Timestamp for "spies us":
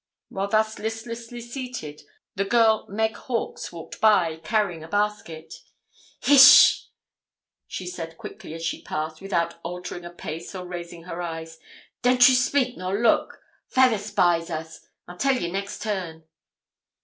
13.99-14.79